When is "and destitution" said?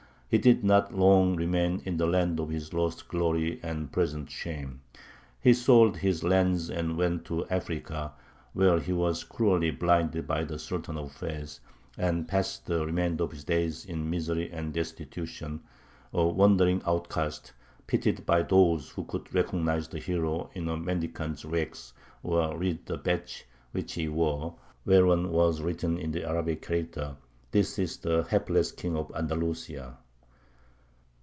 14.49-15.59